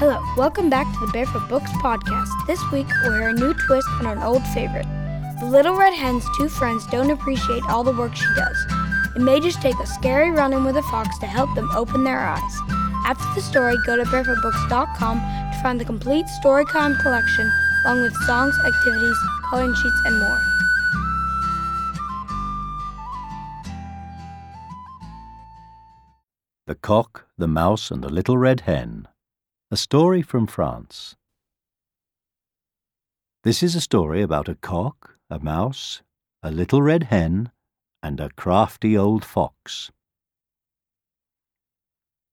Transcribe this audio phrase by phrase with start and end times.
[0.00, 2.30] Hello, welcome back to the Barefoot Books podcast.
[2.46, 4.86] This week, we're a new twist on an old favorite.
[5.40, 8.56] The Little Red Hen's two friends don't appreciate all the work she does.
[9.16, 12.04] It may just take a scary run in with a fox to help them open
[12.04, 12.60] their eyes.
[13.06, 17.50] After the story, go to barefootbooks.com to find the complete Storytime collection,
[17.84, 19.16] along with songs, activities,
[19.50, 20.40] coloring sheets, and more.
[26.68, 29.08] The Cock, the Mouse, and the Little Red Hen.
[29.70, 31.16] A story from France.
[33.44, 36.02] This is a story about a cock, a mouse,
[36.42, 37.50] a little red hen,
[38.02, 39.90] and a crafty old fox.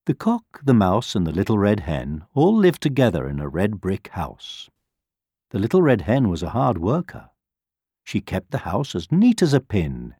[0.05, 3.81] The cock, the mouse, and the little red hen all lived together in a red
[3.81, 4.70] brick house.
[5.52, 7.30] The little red hen was a hard worker.
[8.03, 10.16] She kept the house as neat as a pin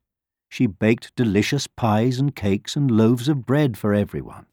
[0.56, 4.46] she baked delicious pies and cakes and loaves of bread for everyone.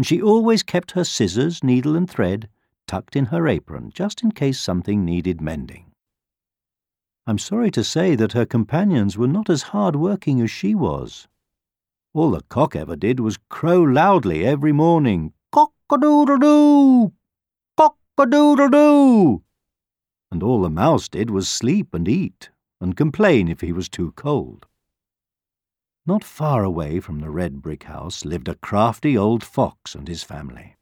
[0.00, 2.48] And she always kept her scissors, needle, and thread
[2.86, 5.92] tucked in her apron just in case something needed mending.
[7.26, 11.28] I'm sorry to say that her companions were not as hard working as she was.
[12.14, 17.12] All the cock ever did was crow loudly every morning, cock-a-doodle-doo,
[17.76, 19.42] cock-a-doodle-doo.
[20.32, 22.48] And all the mouse did was sleep and eat
[22.80, 24.64] and complain if he was too cold.
[26.06, 30.22] Not far away from the red brick house lived a crafty old fox and his
[30.22, 30.76] family.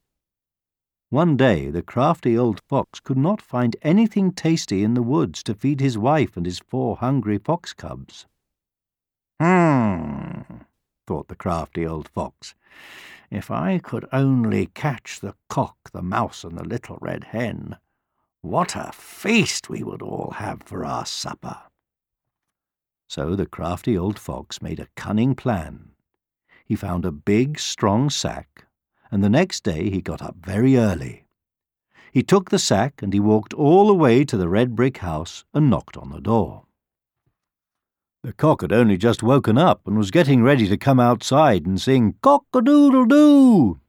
[1.10, 5.54] One day the crafty old fox could not find anything tasty in the woods to
[5.54, 8.26] feed his wife and his four hungry fox cubs.
[9.40, 10.42] Hmm,
[11.06, 12.54] thought the crafty old fox.
[13.30, 17.76] If I could only catch the cock, the mouse, and the little red hen,
[18.42, 21.62] what a feast we would all have for our supper.
[23.08, 25.92] So the crafty old fox made a cunning plan.
[26.66, 28.66] He found a big, strong sack,
[29.10, 31.24] and the next day he got up very early.
[32.12, 35.44] He took the sack and he walked all the way to the red brick house
[35.54, 36.64] and knocked on the door.
[38.22, 41.80] The cock had only just woken up and was getting ready to come outside and
[41.80, 43.80] sing cock-a-doodle-doo.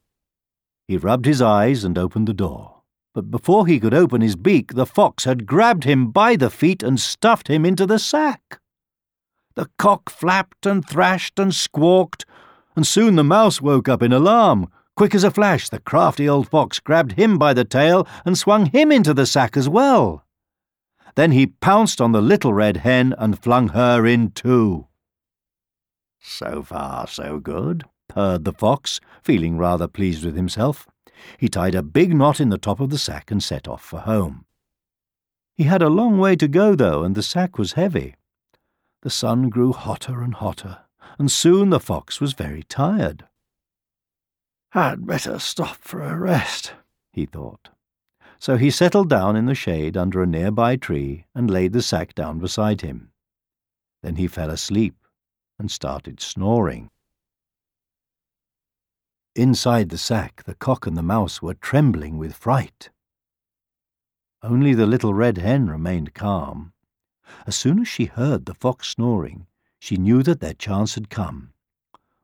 [0.88, 2.84] He rubbed his eyes and opened the door.
[3.14, 6.84] But before he could open his beak, the fox had grabbed him by the feet
[6.84, 8.62] and stuffed him into the sack.
[9.60, 12.26] The cock flapped and thrashed and squawked,
[12.78, 14.70] and soon the mouse woke up in alarm.
[14.96, 18.68] Quick as a flash, the crafty old fox grabbed him by the tail and swung
[18.68, 20.24] him into the sack as well.
[21.16, 24.88] Then he pounced on the little red hen and flung her in too.
[26.22, 30.88] So far, so good, purred the fox, feeling rather pleased with himself.
[31.38, 34.00] He tied a big knot in the top of the sack and set off for
[34.00, 34.46] home.
[35.54, 38.16] He had a long way to go, though, and the sack was heavy.
[39.02, 40.80] The sun grew hotter and hotter,
[41.18, 43.26] and soon the fox was very tired.
[44.74, 46.74] I'd better stop for a rest,
[47.12, 47.70] he thought.
[48.40, 52.14] So he settled down in the shade under a nearby tree and laid the sack
[52.14, 53.12] down beside him.
[54.04, 54.96] Then he fell asleep
[55.58, 56.90] and started snoring.
[59.36, 62.90] Inside the sack, the cock and the mouse were trembling with fright.
[64.42, 66.74] Only the little red hen remained calm.
[67.46, 69.48] As soon as she heard the fox snoring,
[69.80, 71.54] she knew that their chance had come.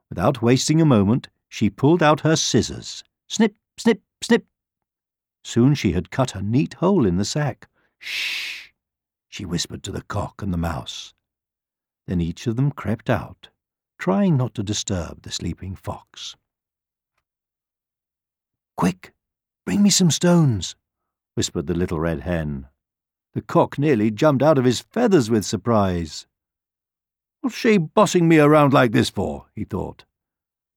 [0.09, 3.03] Without wasting a moment, she pulled out her scissors.
[3.27, 4.45] Snip, snip, snip.
[5.43, 7.69] Soon she had cut a neat hole in the sack.
[7.99, 8.69] Shh,
[9.29, 11.13] she whispered to the cock and the mouse.
[12.07, 13.49] Then each of them crept out,
[13.97, 16.35] trying not to disturb the sleeping fox.
[18.77, 19.13] Quick,
[19.65, 20.75] bring me some stones,
[21.33, 22.67] whispered the little red hen.
[23.35, 26.25] The cock nearly jumped out of his feathers with surprise.
[27.41, 29.47] What's she bossing me around like this for?
[29.53, 30.05] he thought.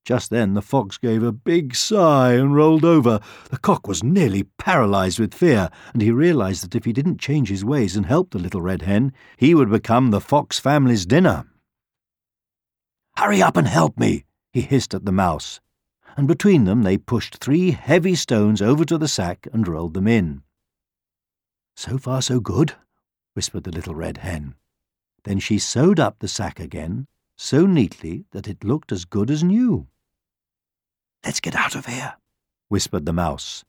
[0.05, 3.21] Just then the fox gave a big sigh and rolled over.
[3.51, 7.49] The cock was nearly paralyzed with fear, and he realized that if he didn't change
[7.49, 11.45] his ways and help the little red hen, he would become the fox family's dinner.
[13.17, 15.61] Hurry up and help me, he hissed at the mouse,
[16.17, 20.09] and between them they pushed three heavy stones over to the sack and rolled them
[20.09, 20.43] in.
[21.79, 22.75] So far, so good,
[23.35, 24.57] whispered the little red hen.
[25.23, 29.45] Then she sewed up the sack again, so neatly that it looked as good as
[29.45, 29.87] new.
[31.25, 32.17] Let's get out of here,
[32.67, 33.65] whispered the mouse,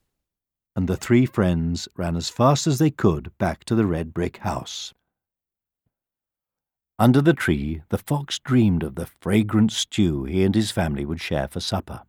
[0.76, 4.38] and the three friends ran as fast as they could back to the red brick
[4.38, 4.92] house.
[6.98, 11.22] Under the tree, the fox dreamed of the fragrant stew he and his family would
[11.22, 12.02] share for supper.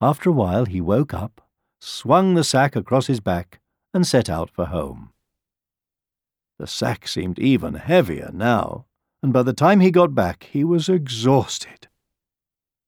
[0.00, 1.40] After a while, he woke up,
[1.80, 3.58] swung the sack across his back,
[3.96, 5.10] and set out for home.
[6.58, 8.86] The sack seemed even heavier now,
[9.22, 11.88] and by the time he got back he was exhausted.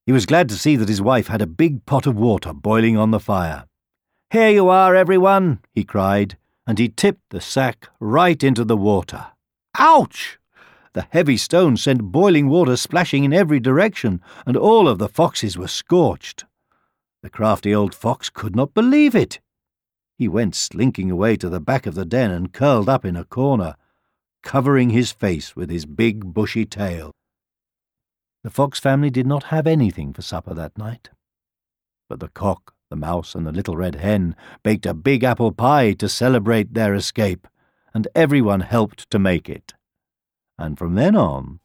[0.07, 2.97] He was glad to see that his wife had a big pot of water boiling
[2.97, 3.65] on the fire.
[4.31, 9.29] Here you are, everyone, he cried, and he tipped the sack right into the water.
[9.79, 10.39] Ouch!
[10.93, 15.57] The heavy stone sent boiling water splashing in every direction, and all of the foxes
[15.57, 16.45] were scorched.
[17.23, 19.41] The crafty old fox could not believe it.
[20.19, 23.25] He went slinking away to the back of the den and curled up in a
[23.25, 23.77] corner,
[24.43, 27.13] covering his face with his big bushy tail.
[28.43, 31.11] The fox family did not have anything for supper that night.
[32.09, 34.35] But the cock, the mouse, and the little red hen
[34.65, 37.47] baked a big apple pie to celebrate their escape,
[37.95, 39.75] and everyone helped to make it.
[40.59, 41.61] And from then on,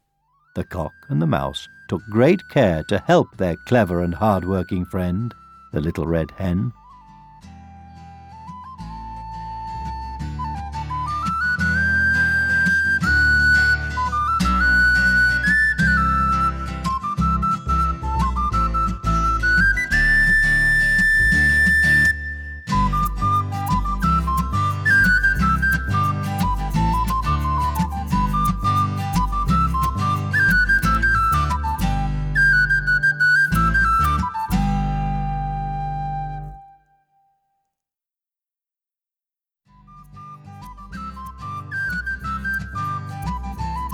[0.54, 5.34] the cock and the mouse took great care to help their clever and hard-working friend,
[5.72, 6.72] the little red hen.